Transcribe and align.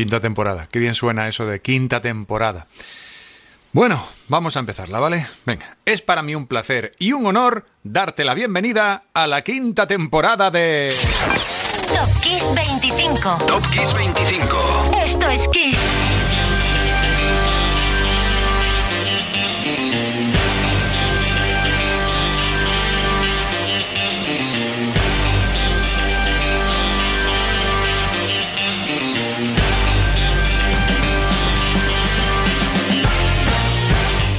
Quinta 0.00 0.18
temporada. 0.18 0.66
Qué 0.72 0.78
bien 0.78 0.94
suena 0.94 1.28
eso 1.28 1.44
de 1.44 1.60
quinta 1.60 2.00
temporada. 2.00 2.66
Bueno, 3.72 4.02
vamos 4.28 4.56
a 4.56 4.60
empezarla, 4.60 4.98
¿vale? 4.98 5.26
Venga, 5.44 5.76
es 5.84 6.00
para 6.00 6.22
mí 6.22 6.34
un 6.34 6.46
placer 6.46 6.94
y 6.98 7.12
un 7.12 7.26
honor 7.26 7.66
darte 7.82 8.24
la 8.24 8.32
bienvenida 8.32 9.02
a 9.12 9.26
la 9.26 9.42
quinta 9.42 9.86
temporada 9.86 10.50
de... 10.50 10.90
Top 11.88 12.22
Kiss 12.22 12.46
25. 12.54 13.44
Top 13.46 13.62
Kiss 13.70 13.92
25. 13.92 14.90
Esto 15.04 15.28
es 15.28 15.46
Kiss. 15.48 16.09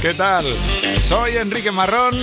¿Qué 0.02 0.14
tal? 0.14 0.44
Soy 1.00 1.36
Enrique 1.36 1.70
Marrón 1.70 2.16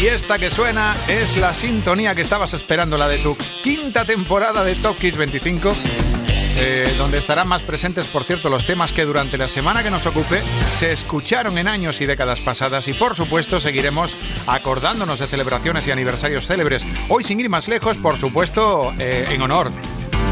y 0.00 0.06
esta 0.06 0.38
que 0.38 0.48
suena 0.48 0.94
es 1.08 1.36
la 1.36 1.54
sintonía 1.54 2.14
que 2.14 2.22
estabas 2.22 2.54
esperando, 2.54 2.96
la 2.96 3.08
de 3.08 3.18
tu 3.18 3.36
quinta 3.64 4.04
temporada 4.04 4.62
de 4.62 4.76
Top 4.76 4.96
Kiss 4.96 5.16
25. 5.16 5.72
Eh, 6.58 6.94
donde 6.96 7.18
estarán 7.18 7.48
más 7.48 7.62
presentes, 7.62 8.06
por 8.06 8.22
cierto, 8.22 8.48
los 8.48 8.64
temas 8.64 8.92
que 8.92 9.04
durante 9.04 9.36
la 9.36 9.48
semana 9.48 9.82
que 9.82 9.90
nos 9.90 10.06
ocupe 10.06 10.40
se 10.78 10.92
escucharon 10.92 11.58
en 11.58 11.66
años 11.66 12.00
y 12.00 12.06
décadas 12.06 12.40
pasadas 12.40 12.86
y 12.86 12.94
por 12.94 13.16
supuesto 13.16 13.58
seguiremos 13.58 14.16
acordándonos 14.46 15.18
de 15.18 15.26
celebraciones 15.26 15.86
y 15.88 15.90
aniversarios 15.90 16.46
célebres. 16.46 16.84
Hoy 17.08 17.24
sin 17.24 17.40
ir 17.40 17.50
más 17.50 17.66
lejos, 17.66 17.98
por 17.98 18.18
supuesto, 18.18 18.94
eh, 19.00 19.26
en 19.30 19.42
honor 19.42 19.72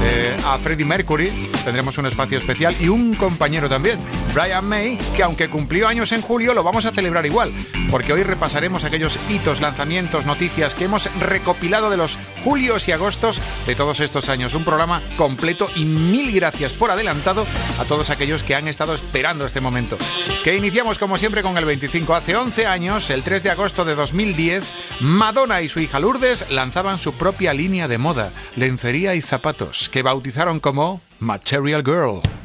eh, 0.05 0.37
a 0.45 0.59
Freddie 0.59 0.85
Mercury 0.85 1.31
tendremos 1.65 1.97
un 1.99 2.07
espacio 2.07 2.39
especial 2.39 2.75
y 2.79 2.89
un 2.89 3.15
compañero 3.15 3.69
también, 3.69 3.99
Brian 4.35 4.65
May, 4.65 4.99
que 5.17 5.23
aunque 5.23 5.49
cumplió 5.49 5.89
años 5.89 6.13
en 6.13 6.21
julio, 6.21 6.53
lo 6.53 6.63
vamos 6.63 6.85
a 6.85 6.91
celebrar 6.91 7.25
igual, 7.25 7.53
porque 7.91 8.13
hoy 8.13 8.23
repasaremos 8.23 8.85
aquellos 8.85 9.19
hitos, 9.31 9.61
lanzamientos, 9.61 10.27
noticias 10.27 10.75
que 10.75 10.85
hemos 10.85 11.09
recopilado 11.21 11.89
de 11.91 11.97
los 11.97 12.19
julios 12.45 12.87
y 12.89 12.93
agostos 12.93 13.41
de 13.67 13.75
todos 13.75 14.01
estos 14.01 14.29
años. 14.29 14.55
Un 14.55 14.65
programa 14.65 15.03
completo 15.17 15.69
y 15.75 15.85
mil 15.87 16.31
gracias 16.33 16.75
por 16.75 16.91
adelantado 16.91 17.47
a 17.81 17.85
todos 17.85 18.11
aquellos 18.11 18.43
que 18.43 18.55
han 18.55 18.69
estado 18.69 18.95
esperando 18.95 19.47
este 19.47 19.61
momento. 19.61 19.97
Que 20.45 20.57
iniciamos 20.57 20.99
como 20.99 21.17
siempre 21.17 21.43
con 21.43 21.57
el 21.57 21.65
25. 21.65 22.15
Hace 22.15 22.37
11 22.37 22.67
años, 22.67 23.09
el 23.11 23.23
3 23.23 23.43
de 23.43 23.51
agosto 23.51 23.85
de 23.85 23.95
2010, 23.95 24.71
Madonna 25.01 25.63
y 25.63 25.69
su 25.69 25.81
hija 25.81 25.99
Lourdes 25.99 26.51
lanzaban 26.51 26.99
su 26.99 27.15
propia 27.15 27.55
línea 27.55 27.89
de 27.89 27.99
moda, 27.99 28.33
lencería 28.57 29.15
y 29.15 29.23
zapatos 29.23 29.89
que 29.89 30.03
bautizaron 30.03 30.61
como 30.61 31.01
Material 31.19 31.83
Girl. 31.83 32.44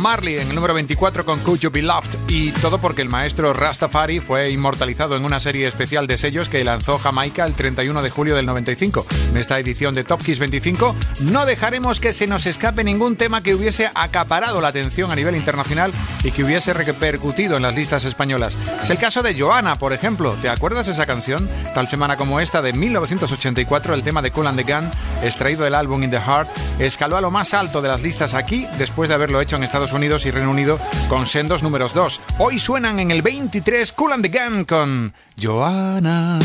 Marley 0.00 0.38
en 0.38 0.48
el 0.48 0.54
número 0.54 0.74
24 0.74 1.24
con 1.24 1.40
Could 1.40 1.60
You 1.60 1.70
Be 1.70 1.82
Loved. 1.82 2.16
Y 2.28 2.50
todo 2.52 2.78
porque 2.78 3.02
el 3.02 3.08
maestro 3.08 3.52
Rastafari 3.52 4.18
fue 4.18 4.50
inmortalizado 4.50 5.16
en 5.16 5.24
una 5.24 5.40
serie 5.40 5.66
especial 5.66 6.06
de 6.06 6.16
sellos 6.16 6.48
que 6.48 6.64
lanzó 6.64 6.98
Jamaica 6.98 7.44
el 7.44 7.54
31 7.54 8.02
de 8.02 8.10
julio 8.10 8.34
del 8.34 8.46
95. 8.46 9.06
En 9.30 9.36
esta 9.36 9.58
edición 9.58 9.94
de 9.94 10.04
Top 10.04 10.22
Kiss 10.22 10.38
25 10.38 10.96
no 11.20 11.46
dejaremos 11.46 12.00
que 12.00 12.12
se 12.12 12.26
nos 12.26 12.46
escape 12.46 12.82
ningún 12.82 13.16
tema 13.16 13.42
que 13.42 13.54
hubiese 13.54 13.90
acaparado 13.94 14.60
la 14.60 14.68
atención 14.68 15.10
a 15.10 15.16
nivel 15.16 15.36
internacional 15.36 15.92
y 16.24 16.30
que 16.30 16.44
hubiese 16.44 16.72
repercutido 16.72 17.56
en 17.56 17.62
las 17.62 17.74
listas 17.74 18.04
españolas. 18.04 18.56
Es 18.82 18.90
el 18.90 18.98
caso 18.98 19.22
de 19.22 19.38
Joanna, 19.38 19.76
por 19.76 19.92
ejemplo. 19.92 20.34
¿Te 20.40 20.48
acuerdas 20.48 20.88
esa 20.88 21.06
canción? 21.06 21.48
Tal 21.74 21.88
semana 21.88 22.16
como 22.16 22.40
esta 22.40 22.62
de 22.62 22.72
1984, 22.72 23.94
el 23.94 24.02
tema 24.02 24.22
de 24.22 24.30
Cool 24.30 24.46
and 24.46 24.64
the 24.64 24.72
Gun, 24.72 24.90
extraído 25.22 25.64
del 25.64 25.74
álbum 25.74 26.02
In 26.02 26.10
the 26.10 26.20
Heart, 26.20 26.48
escaló 26.78 27.16
a 27.16 27.20
lo 27.20 27.30
más 27.30 27.54
alto 27.54 27.82
de 27.82 27.88
las 27.88 28.00
listas 28.00 28.34
aquí 28.34 28.66
después 28.78 29.08
de 29.08 29.14
haberlo 29.14 29.40
hecho 29.40 29.56
en 29.56 29.64
Estados 29.64 29.89
Unidos 29.92 30.26
y 30.26 30.30
Reino 30.30 30.50
Unido 30.50 30.78
con 31.08 31.26
sendos 31.26 31.62
números 31.62 31.94
2. 31.94 32.20
Hoy 32.38 32.58
suenan 32.58 33.00
en 33.00 33.10
el 33.10 33.22
23 33.22 33.92
Cool 33.92 34.12
and 34.12 34.28
the 34.28 34.38
Gun 34.38 34.64
con 34.64 35.14
Joanna. 35.40 36.38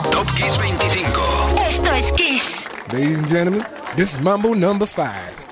25. 0.00 0.10
Top 0.10 0.26
Kiss 0.28 0.54
25. 0.56 1.68
Esto 1.68 1.92
es 1.92 2.12
Kiss. 2.12 2.68
Ladies 2.92 3.18
and 3.18 3.28
gentlemen, 3.28 3.66
this 3.94 4.14
is 4.14 4.20
Mambo 4.20 4.54
number 4.54 4.86
5. 4.86 5.51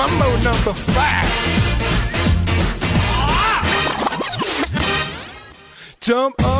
Mambo 0.00 0.30
number 0.36 0.72
five. 0.72 1.28
Jump 6.00 6.36
up 6.42 6.59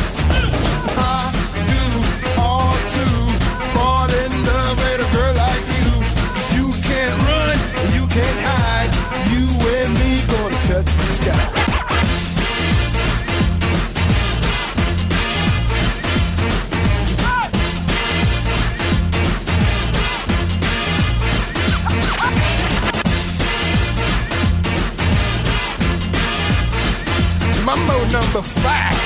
Number 28.11 28.43
five. 28.43 28.97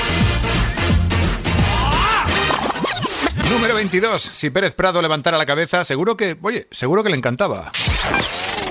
Número 3.50 3.74
22. 3.74 4.20
Si 4.20 4.50
Pérez 4.50 4.74
Prado 4.74 5.00
levantara 5.00 5.38
la 5.38 5.46
cabeza, 5.46 5.84
seguro 5.84 6.16
que, 6.16 6.36
oye, 6.42 6.66
seguro 6.72 7.04
que 7.04 7.10
le 7.10 7.16
encantaba. 7.16 7.70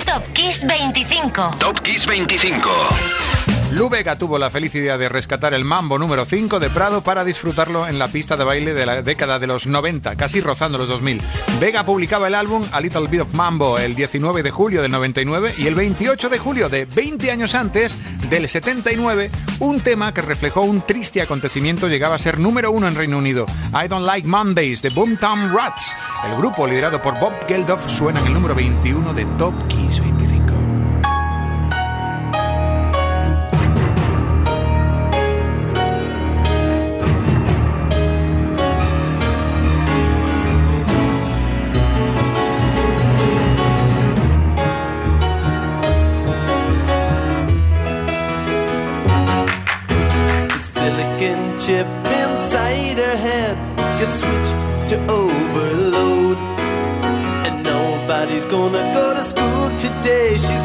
Top 0.06 0.24
Kiss 0.34 0.66
25. 0.66 1.52
Top 1.60 1.80
Kiss 1.82 2.06
25. 2.06 2.70
Lu 3.72 3.90
Vega 3.90 4.18
tuvo 4.18 4.38
la 4.38 4.52
feliz 4.52 4.74
idea 4.76 4.98
de 4.98 5.10
rescatar 5.10 5.54
el 5.54 5.66
mambo 5.66 5.98
número 5.98 6.24
5 6.24 6.60
de 6.60 6.70
Prado 6.70 7.02
para 7.02 7.26
disfrutarlo 7.26 7.88
en 7.88 8.00
la 8.00 8.08
pista 8.08 8.38
de 8.38 8.44
baile 8.44 8.74
de 8.74 8.86
la 8.86 9.02
década 9.02 9.40
de 9.40 9.48
los 9.48 9.68
90, 9.68 10.16
casi 10.16 10.40
rozando 10.40 10.78
los 10.78 10.88
2000. 10.88 11.22
Vega 11.60 11.84
publicaba 11.84 12.28
el 12.28 12.36
álbum 12.36 12.64
A 12.72 12.80
Little 12.80 13.08
Bit 13.08 13.22
of 13.22 13.34
Mambo 13.34 13.78
el 13.78 13.96
19 13.96 14.44
de 14.44 14.52
julio 14.52 14.82
del 14.82 14.92
99 14.92 15.56
y 15.58 15.68
el 15.68 15.76
28 15.76 16.30
de 16.30 16.38
julio 16.38 16.70
de 16.70 16.86
20 16.86 17.32
años 17.32 17.56
antes, 17.56 17.98
del 18.30 18.48
79, 18.48 19.32
un 19.60 19.82
tema 19.82 20.14
que 20.14 20.22
reflejó 20.22 20.62
un 20.62 20.82
triste 20.82 21.22
acontecimiento 21.22 21.88
llegaba 21.88 22.16
a 22.16 22.20
ser 22.20 22.40
número 22.40 22.72
uno 22.72 22.88
en 22.88 22.96
Reino 22.96 23.18
Unido. 23.18 23.46
I 23.74 23.88
Don't 23.88 24.06
Like 24.06 24.28
Mondays 24.28 24.82
de 24.84 24.90
Boomtown 24.90 25.54
Rats. 25.54 25.96
El 26.30 26.38
grupo 26.38 26.68
liderado 26.68 27.02
por 27.02 27.20
Bob 27.20 27.34
Geldof 27.48 27.90
suena 27.90 28.20
en 28.22 28.28
el 28.28 28.34
número 28.34 28.56
21 28.56 29.14
de 29.14 29.26
Top 29.38 29.54
Kiss 29.68 30.00
25. 30.00 30.35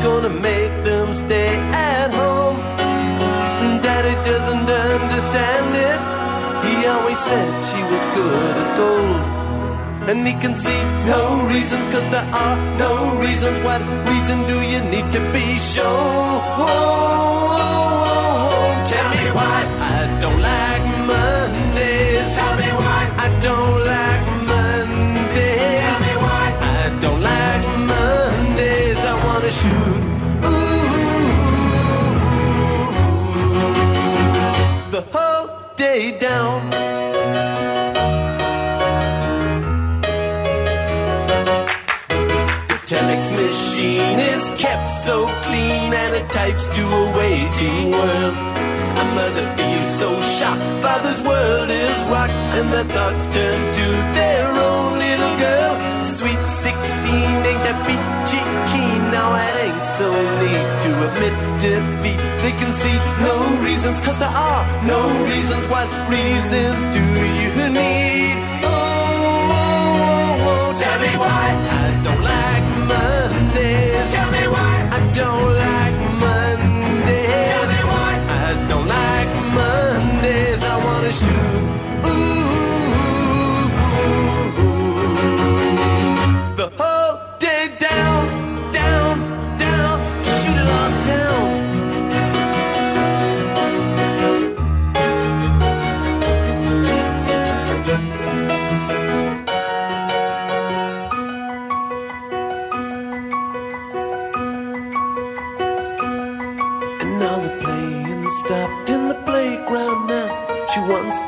Gonna 0.02 0.30
make 0.30 0.74
them 0.84 1.14
stay 1.14 1.54
at 1.92 2.10
home. 2.10 2.58
Daddy 3.82 4.14
doesn't 4.28 4.68
understand 4.68 5.70
it. 5.88 6.00
He 6.66 6.86
always 6.86 7.18
said 7.18 7.50
she 7.70 7.80
was 7.92 8.02
good 8.18 8.54
as 8.62 8.70
gold. 8.80 9.20
And 10.08 10.26
he 10.26 10.34
can 10.42 10.54
see 10.54 10.80
no 11.06 11.22
reasons, 11.46 11.86
cause 11.92 12.06
there 12.14 12.28
are 12.44 12.56
no 12.78 12.92
reasons. 13.24 13.58
What 13.60 13.82
reason 14.10 14.38
do 14.46 14.58
you 14.72 14.80
need 14.94 15.08
to 15.12 15.20
be 15.32 15.46
shown? 15.58 16.40
Tell 18.90 19.08
me 19.16 19.24
why 19.38 19.58
I 19.96 19.98
don't 20.20 20.40
like 20.40 20.79
whole 35.90 36.18
down. 36.18 36.70
The 42.68 42.79
telex 42.87 43.22
machine 43.35 44.18
is 44.18 44.44
kept 44.61 44.90
so 44.90 45.26
clean 45.44 45.92
and 45.92 46.14
it 46.14 46.31
types 46.31 46.68
to 46.68 46.83
a 46.83 47.16
waiting 47.16 47.90
world. 47.90 48.35
A 49.03 49.05
mother 49.14 49.46
feels 49.57 49.98
so 49.98 50.20
shocked, 50.38 50.62
father's 50.83 51.22
world 51.22 51.70
is 51.70 52.00
rocked, 52.09 52.33
and 52.57 52.72
their 52.72 52.85
thoughts 52.85 53.24
turn 53.35 53.74
to 53.74 53.87
their 54.18 54.46
own 54.48 54.98
little 54.98 55.37
girl. 55.38 55.74
Sweet 56.05 56.42
16 56.62 56.72
ain't 57.50 57.62
that 57.66 57.79
peachy 57.87 58.42
keen, 58.70 59.03
now 59.11 59.31
it 59.46 59.55
ain't 59.64 59.85
so 59.98 60.09
neat 60.40 60.68
to 60.85 60.90
admit 61.09 61.49
defeat. 61.61 62.18
They 62.42 62.53
can 62.61 62.73
see 62.73 62.96
no 63.29 63.35
reasons, 63.62 64.01
cause 64.01 64.18
there 64.18 64.35
are 64.49 64.62
no 64.87 65.01
reasons. 65.25 65.64
What 65.68 65.88
reasons 66.09 66.81
do 66.96 67.05
you 67.40 67.51
need? 67.81 68.37
Oh, 68.64 68.70
oh, 68.70 69.59
oh, 69.61 70.49
oh, 70.49 70.81
tell 70.81 70.99
me 71.05 71.12
why 71.23 71.44
I 71.83 72.01
don't 72.03 72.23
like 72.23 72.69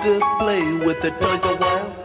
to 0.03 0.21
play 0.41 0.65
with 0.85 1.01
the 1.01 1.11
toys 1.23 1.45
a 1.45 1.57
while. 1.57 1.97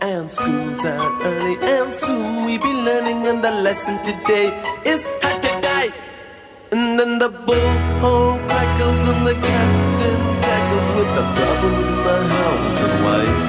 And 0.00 0.30
school's 0.30 0.84
out 0.84 1.14
early, 1.22 1.56
and 1.60 1.92
soon 1.92 2.44
we 2.44 2.58
be 2.58 2.72
learning. 2.88 3.26
And 3.26 3.42
the 3.42 3.50
lesson 3.50 3.98
today 4.04 4.48
is 4.84 5.04
how 5.22 5.34
to 5.38 5.52
die. 5.60 5.90
And 6.72 6.98
then 6.98 7.18
the 7.18 7.30
bullhorn 7.30 8.46
crackles, 8.46 9.02
and 9.12 9.26
the 9.26 9.34
captain 9.34 10.20
tackles 10.46 10.88
with 10.96 11.10
the 11.18 11.24
problems 11.38 11.86
in 11.88 12.00
the 12.08 12.18
house 12.36 12.80
and 12.86 12.96
wife. 13.08 13.48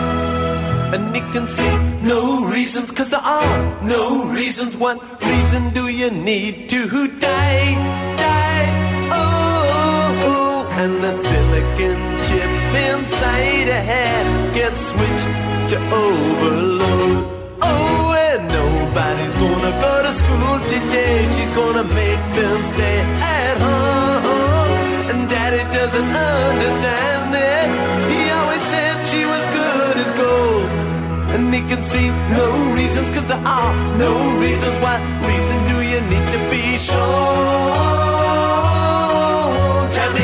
And 0.96 1.16
he 1.16 1.22
can 1.34 1.46
see 1.46 1.74
no 2.02 2.48
reasons, 2.48 2.92
cause 2.92 3.10
there 3.10 3.20
are 3.20 3.84
no 3.84 4.32
reasons. 4.32 4.78
What 4.78 4.98
reason 5.22 5.74
do 5.74 5.90
you 5.90 6.10
need 6.10 6.70
to 6.70 7.08
die? 7.20 8.09
And 10.82 11.04
the 11.04 11.12
silicon 11.12 12.00
chip 12.24 12.52
inside 12.88 13.68
her 13.68 13.84
head 13.92 14.54
gets 14.54 14.80
switched 14.92 15.32
to 15.72 15.78
overload. 16.04 17.24
Oh, 17.62 18.16
and 18.30 18.44
nobody's 18.48 19.36
gonna 19.44 19.74
go 19.86 19.94
to 20.08 20.14
school 20.22 20.56
today. 20.74 21.18
She's 21.36 21.52
gonna 21.52 21.84
make 21.84 22.24
them 22.40 22.60
stay 22.72 23.00
at 23.42 23.58
home. 23.66 25.10
And 25.12 25.20
daddy 25.30 25.64
doesn't 25.78 26.12
understand 26.32 27.30
it. 27.52 27.68
He 28.14 28.22
always 28.38 28.64
said 28.72 28.96
she 29.12 29.24
was 29.34 29.44
good 29.60 29.96
as 30.04 30.12
gold. 30.24 30.70
And 31.36 31.54
he 31.56 31.62
can 31.72 31.82
see 31.82 32.08
no 32.40 32.48
reasons, 32.80 33.10
cause 33.10 33.28
there 33.32 33.46
are 33.60 33.74
no 34.06 34.12
reasons. 34.46 34.78
What 34.86 35.00
reason 35.30 35.58
do 35.72 35.78
you 35.92 36.00
need 36.12 36.26
to 36.36 36.40
be 36.54 36.78
sure? 36.78 38.09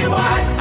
what? 0.09 0.54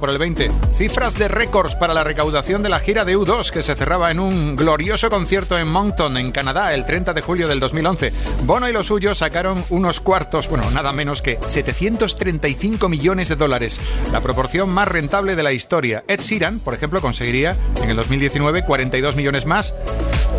Por 0.00 0.10
el 0.10 0.18
20. 0.18 0.50
Cifras 0.76 1.14
de 1.14 1.28
récords 1.28 1.76
para 1.76 1.94
la 1.94 2.02
recaudación 2.02 2.64
de 2.64 2.68
la 2.68 2.80
gira 2.80 3.04
de 3.04 3.16
U2 3.16 3.50
que 3.50 3.62
se 3.62 3.76
cerraba 3.76 4.10
en 4.10 4.18
un 4.18 4.56
glorioso 4.56 5.08
concierto 5.08 5.56
en 5.56 5.68
Moncton, 5.68 6.16
en 6.16 6.32
Canadá, 6.32 6.74
el 6.74 6.84
30 6.84 7.12
de 7.12 7.20
julio 7.20 7.46
del 7.46 7.60
2011. 7.60 8.12
Bono 8.42 8.68
y 8.68 8.72
los 8.72 8.88
suyos 8.88 9.18
sacaron 9.18 9.64
unos 9.70 10.00
cuartos, 10.00 10.48
bueno, 10.48 10.68
nada 10.72 10.92
menos 10.92 11.22
que 11.22 11.38
735 11.46 12.88
millones 12.88 13.28
de 13.28 13.36
dólares, 13.36 13.78
la 14.10 14.20
proporción 14.20 14.68
más 14.68 14.88
rentable 14.88 15.36
de 15.36 15.42
la 15.44 15.52
historia. 15.52 16.02
Ed 16.08 16.20
Sheeran, 16.20 16.58
por 16.58 16.74
ejemplo, 16.74 17.00
conseguiría 17.00 17.56
en 17.80 17.90
el 17.90 17.96
2019 17.96 18.64
42 18.64 19.14
millones 19.14 19.46
más 19.46 19.74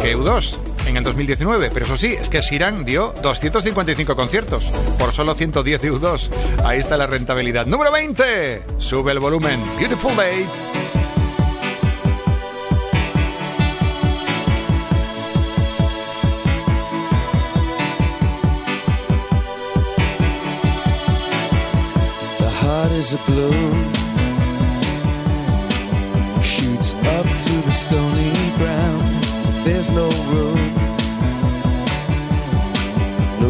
que 0.02 0.18
U2 0.18 0.75
en 0.86 0.98
el 0.98 1.04
2019, 1.04 1.72
pero 1.74 1.86
eso 1.86 1.98
sí, 1.98 2.16
es 2.20 2.30
que 2.30 2.42
Sheeran 2.42 2.86
dio 2.86 3.14
255 3.22 4.16
conciertos 4.16 4.66
por 4.98 5.14
solo 5.14 5.34
110 5.34 5.82
de 5.82 5.92
U2. 5.92 6.30
Ahí 6.64 6.80
está 6.80 6.98
la 6.98 7.08
rentabilidad. 7.08 7.66
Número 7.66 7.92
20. 7.92 8.62
Sube 8.78 9.12
el 9.12 9.20
volumen. 9.20 9.64
Beautiful 9.78 10.16
Day. 10.16 10.46
Is 22.96 23.14
a 23.14 23.18
balloon, 23.28 23.92
shoots 26.42 26.94
up 26.94 27.26
through 27.26 27.62
the 27.64 27.72
stony 27.74 28.32
ground. 28.58 29.24
There's 29.66 29.90
no 29.92 30.08
room, 30.32 30.65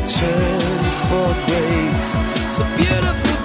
return 0.00 0.60
for 1.08 1.28
grace. 1.46 2.16
A 2.58 2.64
beautiful 2.76 3.35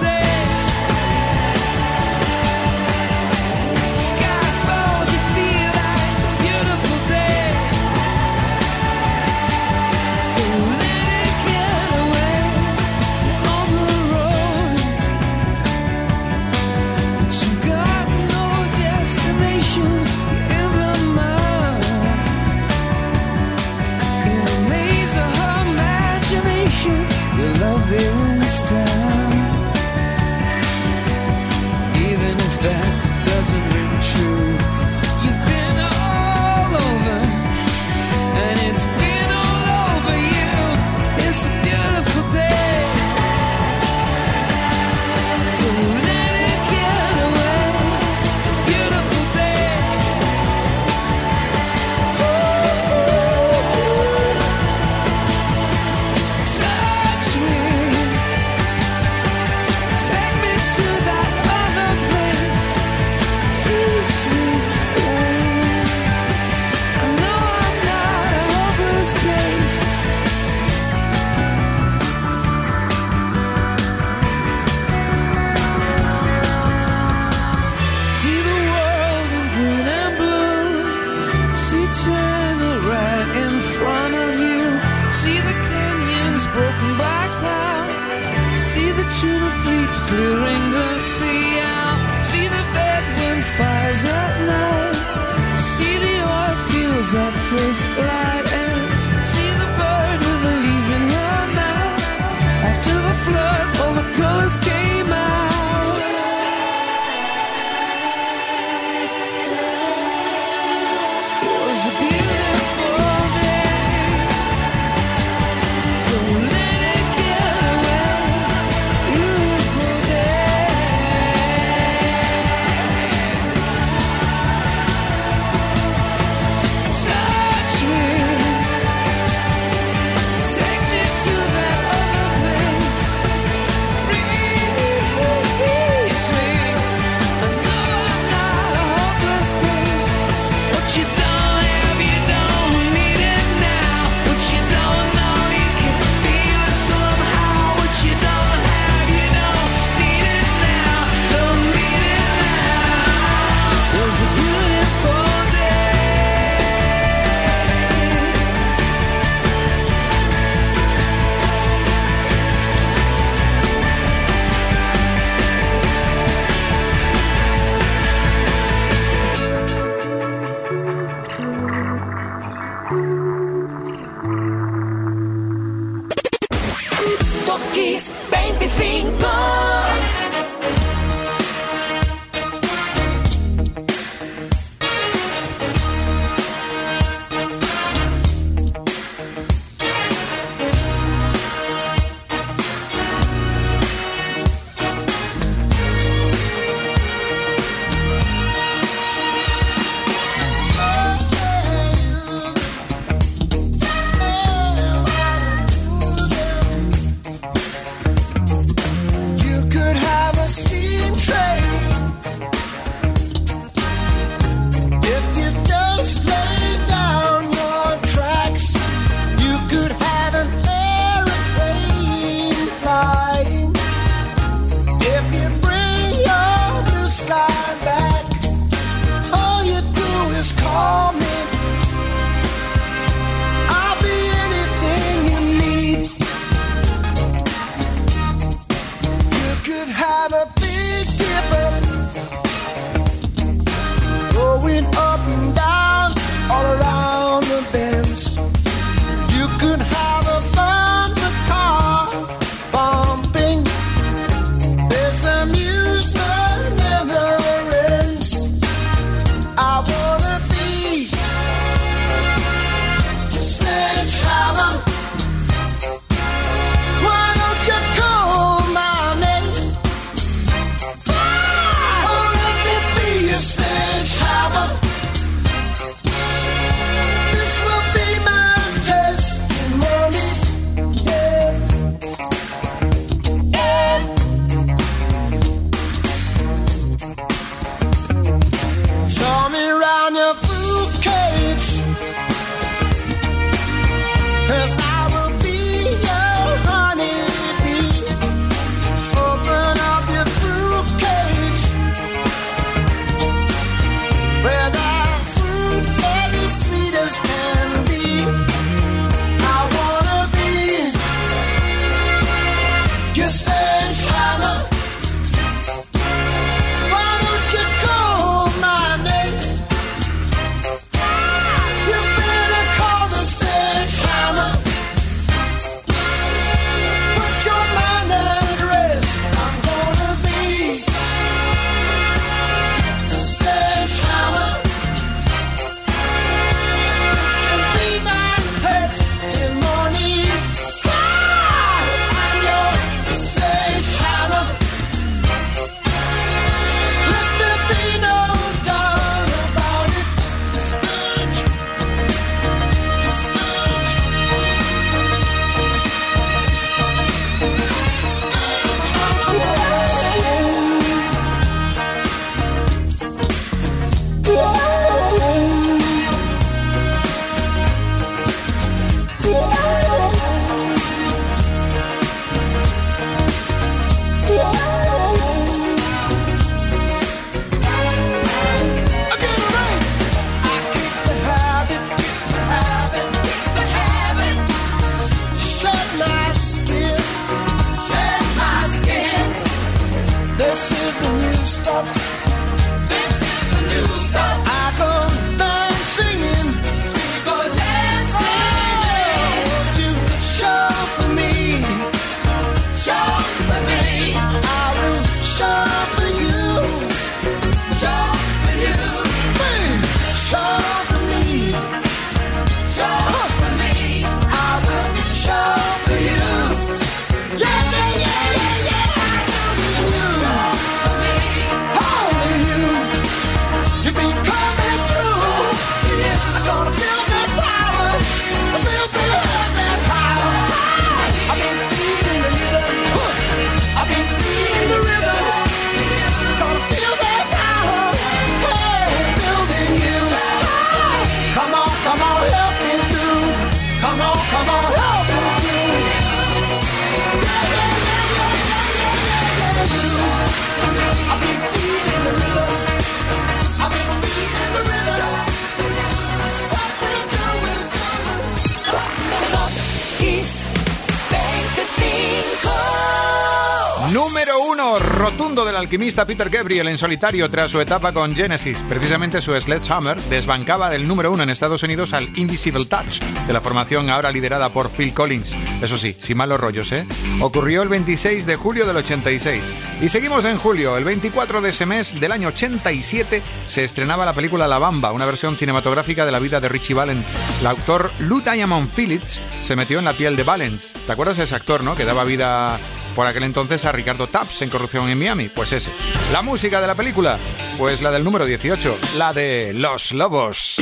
rotundo 465.41 465.45
del 465.45 465.56
alquimista 465.56 466.06
Peter 466.06 466.30
Gabriel 466.30 466.67
en 466.67 466.77
solitario 466.77 467.30
tras 467.30 467.51
su 467.51 467.60
etapa 467.60 467.91
con 467.93 468.15
Genesis. 468.15 468.63
Precisamente 468.67 469.21
su 469.21 469.39
Sledgehammer 469.39 469.99
desbancaba 470.01 470.69
del 470.69 470.88
número 470.88 471.12
uno 471.12 471.23
en 471.23 471.30
Estados 471.30 471.63
Unidos 471.63 471.93
al 471.93 472.10
Invisible 472.17 472.65
Touch 472.65 472.99
de 473.25 473.34
la 473.34 473.41
formación 473.41 473.89
ahora 473.89 474.12
liderada 474.12 474.49
por 474.49 474.69
Phil 474.69 474.93
Collins. 474.93 475.34
Eso 475.62 475.77
sí, 475.77 475.93
sin 475.93 476.17
malos 476.17 476.39
rollos, 476.39 476.71
¿eh? 476.71 476.86
Ocurrió 477.21 477.62
el 477.63 477.69
26 477.69 478.25
de 478.25 478.36
julio 478.36 478.65
del 478.65 478.77
86. 478.77 479.43
Y 479.82 479.89
seguimos 479.89 480.25
en 480.25 480.38
julio. 480.38 480.77
El 480.77 480.84
24 480.84 481.41
de 481.41 481.49
ese 481.49 481.65
mes 481.65 481.99
del 481.99 482.12
año 482.12 482.27
87 482.30 483.21
se 483.47 483.63
estrenaba 483.63 484.06
la 484.06 484.13
película 484.13 484.47
La 484.47 484.60
Bamba, 484.60 484.91
una 484.91 485.06
versión 485.06 485.38
cinematográfica 485.38 486.06
de 486.06 486.12
la 486.12 486.19
vida 486.19 486.39
de 486.39 486.49
Richie 486.49 486.75
Valens. 486.75 487.06
El 487.39 487.47
autor 487.47 487.91
Lou 487.99 488.21
Diamond 488.21 488.69
Phillips 488.69 489.19
se 489.41 489.56
metió 489.56 489.80
en 489.80 489.86
la 489.86 489.93
piel 489.93 490.15
de 490.15 490.23
Valens. 490.23 490.73
¿Te 490.86 490.91
acuerdas 490.91 491.17
de 491.17 491.23
ese 491.23 491.36
actor, 491.36 491.63
no? 491.63 491.75
Que 491.75 491.86
daba 491.86 492.04
vida 492.04 492.60
por 492.95 493.08
aquel 493.08 493.23
entonces 493.23 493.65
a 493.65 493.71
Ricardo 493.71 494.08
Taps 494.08 494.41
en 494.41 494.49
Corrupción 494.49 494.89
en 494.89 494.97
Miami. 494.97 495.30
Pues 495.30 495.51
ese. 495.54 495.71
La 496.12 496.21
música 496.21 496.62
de 496.62 496.67
la 496.67 496.75
película, 496.75 497.17
pues 497.58 497.82
la 497.82 497.91
del 497.91 498.04
número 498.04 498.25
18, 498.25 498.77
la 498.97 499.13
de 499.13 499.54
Los 499.54 499.91
Lobos. 499.91 500.62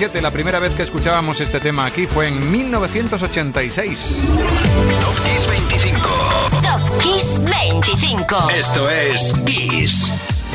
La 0.00 0.30
primera 0.30 0.58
vez 0.58 0.74
que 0.74 0.82
escuchábamos 0.82 1.40
este 1.40 1.60
tema 1.60 1.84
aquí 1.84 2.06
fue 2.06 2.28
en 2.28 2.50
1986. 2.50 4.22
Top 4.28 5.24
Kiss 5.26 5.46
25. 5.46 6.08
Top 6.62 7.02
Kiss 7.02 7.38
25. 7.44 8.50
Esto 8.50 8.88
es 8.88 9.34
Kiss. 9.44 10.06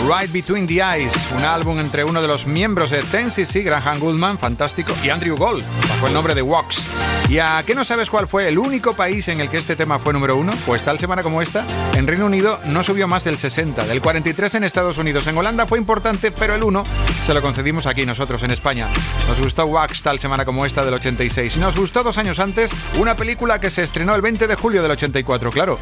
Right 0.09 0.31
Between 0.31 0.65
the 0.65 0.81
Eyes, 0.81 1.29
un 1.37 1.45
álbum 1.45 1.79
entre 1.79 2.03
uno 2.03 2.23
de 2.23 2.27
los 2.27 2.47
miembros 2.47 2.89
de 2.89 3.03
Ten 3.03 3.29
CC, 3.29 3.61
Graham 3.61 3.99
Goodman, 3.99 4.39
fantástico, 4.39 4.91
y 5.03 5.09
Andrew 5.09 5.37
Gold, 5.37 5.63
bajo 5.89 6.07
el 6.07 6.13
nombre 6.15 6.33
de 6.33 6.41
Wax. 6.41 6.84
¿Y 7.27 7.39
a 7.39 7.63
qué 7.65 7.73
no 7.73 7.83
sabes 7.83 8.11
cuál 8.11 8.27
fue 8.27 8.47
el 8.47 8.59
único 8.59 8.95
país 8.95 9.27
en 9.29 9.41
el 9.41 9.49
que 9.49 9.57
este 9.57 9.75
tema 9.75 9.97
fue 9.97 10.13
número 10.13 10.37
uno? 10.37 10.53
Pues 10.65 10.83
tal 10.83 10.99
semana 10.99 11.23
como 11.23 11.41
esta, 11.41 11.65
en 11.95 12.05
Reino 12.05 12.27
Unido 12.27 12.59
no 12.67 12.83
subió 12.83 13.07
más 13.07 13.23
del 13.23 13.39
60, 13.39 13.85
del 13.87 13.99
43 13.99 14.55
en 14.55 14.63
Estados 14.63 14.99
Unidos. 14.99 15.25
En 15.25 15.35
Holanda 15.35 15.65
fue 15.65 15.79
importante, 15.79 16.31
pero 16.31 16.53
el 16.53 16.61
1 16.61 16.83
se 17.25 17.33
lo 17.33 17.41
concedimos 17.41 17.87
aquí 17.87 18.05
nosotros 18.05 18.43
en 18.43 18.51
España. 18.51 18.89
Nos 19.27 19.39
gustó 19.39 19.65
Wax 19.65 20.03
tal 20.03 20.19
semana 20.19 20.45
como 20.45 20.67
esta 20.67 20.85
del 20.85 20.93
86. 20.93 21.57
Nos 21.57 21.75
gustó 21.75 22.03
dos 22.03 22.19
años 22.19 22.39
antes 22.39 22.71
una 22.99 23.15
película 23.15 23.59
que 23.59 23.71
se 23.71 23.81
estrenó 23.81 24.13
el 24.13 24.21
20 24.21 24.45
de 24.45 24.55
julio 24.55 24.83
del 24.83 24.91
84, 24.91 25.49
claro. 25.49 25.79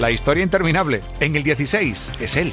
La 0.00 0.10
historia 0.10 0.42
interminable. 0.42 1.02
En 1.20 1.36
el 1.36 1.42
16 1.42 2.12
es 2.20 2.36
él, 2.36 2.52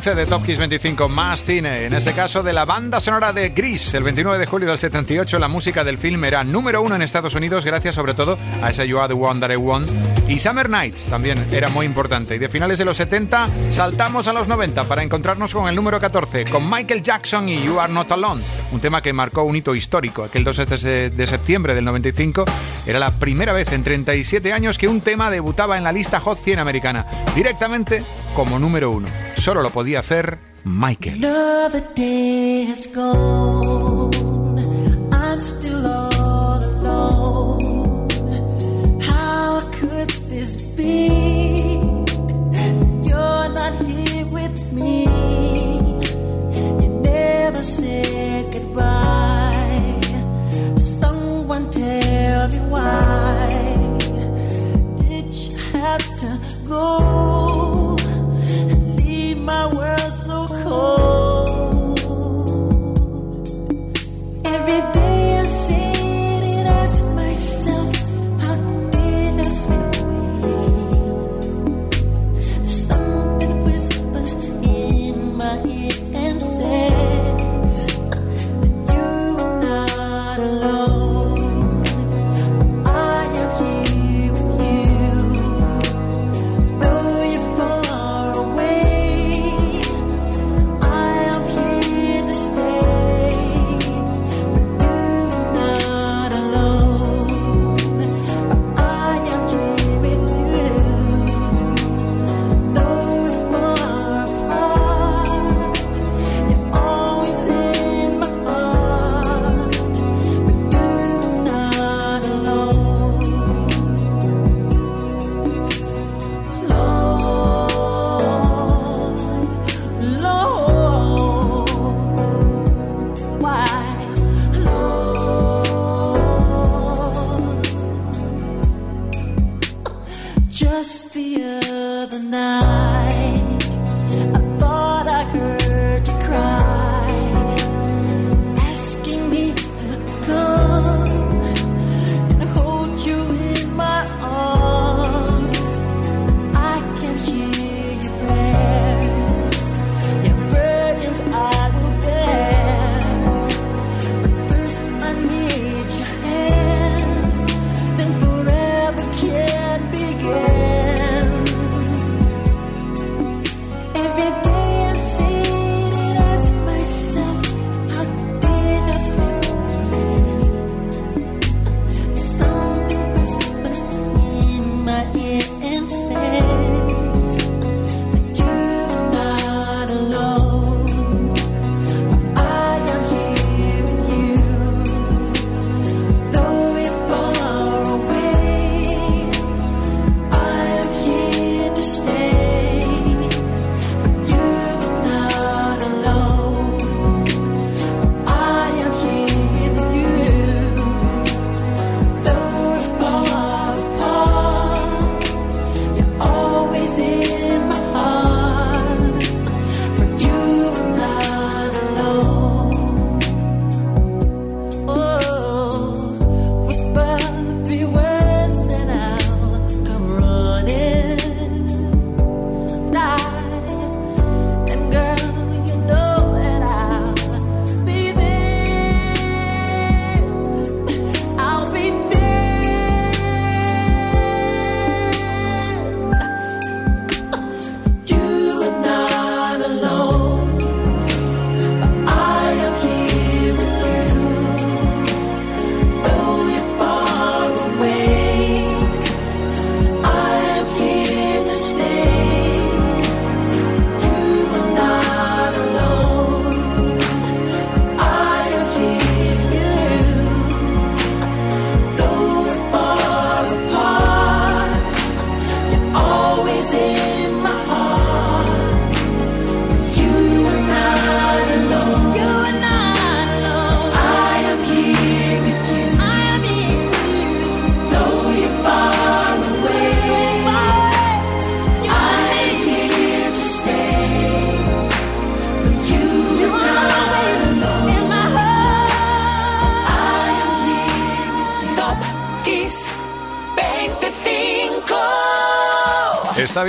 15 0.00 0.14
de 0.14 0.24
Top 0.24 0.46
Kiss 0.46 0.56
25, 0.56 1.10
más 1.10 1.44
cine, 1.44 1.84
en 1.84 1.92
este 1.92 2.14
caso 2.14 2.42
de 2.42 2.54
la 2.54 2.64
banda 2.64 3.00
sonora 3.00 3.34
de 3.34 3.50
Gris. 3.50 3.92
El 3.92 4.02
29 4.02 4.38
de 4.38 4.46
julio 4.46 4.66
del 4.66 4.78
78, 4.78 5.38
la 5.38 5.46
música 5.46 5.84
del 5.84 5.98
film 5.98 6.24
era 6.24 6.42
número 6.42 6.80
uno 6.80 6.94
en 6.94 7.02
Estados 7.02 7.34
Unidos, 7.34 7.66
gracias 7.66 7.96
sobre 7.96 8.14
todo 8.14 8.38
a 8.62 8.70
ese 8.70 8.88
You 8.88 8.98
Are 8.98 9.12
the 9.12 9.20
One 9.20 9.40
That 9.40 9.50
I 9.50 9.56
Want. 9.56 9.90
Y 10.26 10.38
Summer 10.38 10.70
Nights 10.70 11.04
también 11.04 11.44
era 11.52 11.68
muy 11.68 11.84
importante. 11.84 12.36
Y 12.36 12.38
de 12.38 12.48
finales 12.48 12.78
de 12.78 12.86
los 12.86 12.96
70, 12.96 13.46
saltamos 13.70 14.26
a 14.26 14.32
los 14.32 14.48
90 14.48 14.84
para 14.84 15.02
encontrarnos 15.02 15.52
con 15.52 15.68
el 15.68 15.76
número 15.76 16.00
14, 16.00 16.46
con 16.46 16.70
Michael 16.70 17.02
Jackson 17.02 17.50
y 17.50 17.62
You 17.62 17.78
Are 17.78 17.92
Not 17.92 18.10
Alone. 18.10 18.40
Un 18.72 18.80
tema 18.80 19.02
que 19.02 19.12
marcó 19.12 19.42
un 19.42 19.56
hito 19.56 19.74
histórico. 19.74 20.24
Aquel 20.24 20.44
2 20.44 20.56
de 20.56 21.10
de 21.10 21.26
septiembre 21.26 21.74
del 21.74 21.84
95 21.84 22.46
era 22.86 22.98
la 22.98 23.10
primera 23.10 23.52
vez 23.52 23.70
en 23.72 23.84
37 23.84 24.50
años 24.50 24.78
que 24.78 24.88
un 24.88 25.02
tema 25.02 25.30
debutaba 25.30 25.76
en 25.76 25.84
la 25.84 25.92
lista 25.92 26.20
Hot 26.20 26.38
100 26.42 26.58
americana, 26.58 27.04
directamente 27.34 28.02
como 28.34 28.58
número 28.58 28.92
uno. 28.92 29.29
Solo 29.40 29.62
lo 29.62 29.70
podía 29.70 30.00
hacer 30.00 30.38
Michael. 30.64 31.22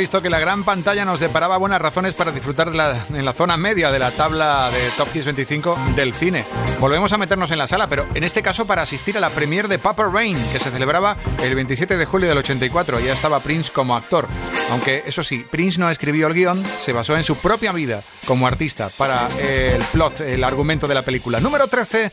Visto 0.02 0.20
que 0.20 0.32
la 0.32 0.40
gran 0.40 0.64
pantalla 0.64 1.06
nos 1.06 1.20
deparaba 1.20 1.58
buenas 1.58 1.80
razones 1.80 2.16
para 2.16 2.32
disfrutar 2.32 2.74
la- 2.74 3.06
en 3.14 3.24
la 3.24 3.34
zona 3.34 3.56
media 3.56 3.92
de 3.92 4.00
la 4.00 4.10
tabla 4.10 4.72
de 4.72 4.90
Top 4.98 5.08
Hits 5.14 5.26
25 5.26 5.78
del 5.96 6.16
cine. 6.16 6.44
Volvemos 6.80 7.14
a 7.14 7.20
meternos 7.20 7.52
en 7.52 7.60
la 7.60 7.68
sala, 7.68 7.86
pero 7.86 8.08
en 8.16 8.24
este 8.24 8.42
caso 8.42 8.66
para 8.66 8.82
asistir 8.82 9.16
a 9.16 9.20
la 9.20 9.30
premiere 9.30 9.68
de 9.68 9.78
Papa 9.78 10.10
Rain, 10.12 10.36
que 10.52 10.58
se 10.58 10.72
celebraba 10.72 11.18
el 11.44 11.54
27 11.54 11.98
de 11.98 12.06
julio 12.08 12.28
del 12.30 12.40
84. 12.40 13.00
Ya 13.00 13.14
estaba 13.14 13.42
Prince 13.42 13.72
como 13.72 13.96
actor. 13.96 14.28
Aunque, 14.72 15.04
eso 15.06 15.22
sí, 15.22 15.46
Prince 15.52 15.80
no 15.80 15.88
escribió 15.92 16.26
el 16.26 16.34
guion, 16.34 16.64
se 16.66 16.94
basó 16.94 17.16
en 17.16 17.24
su 17.24 17.36
propia 17.36 17.72
vida 17.72 18.02
como 18.26 18.48
artista 18.48 18.90
para 18.98 19.28
el 19.40 19.84
plot, 19.92 20.22
el 20.22 20.44
argumento 20.44 20.88
de 20.88 20.96
la 20.96 21.04
película. 21.04 21.40
Número 21.40 21.68
13, 21.68 22.12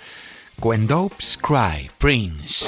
When 0.61 0.87
Dopes 0.87 1.39
Cry, 1.41 1.91
Prince. 1.97 2.67